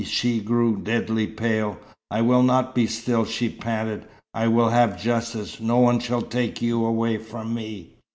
[0.03, 1.77] She grew deadly pale.
[2.09, 4.03] "I will not be still," she panted.
[4.33, 5.59] "I will have justice.
[5.61, 7.91] No one shall take you away from me."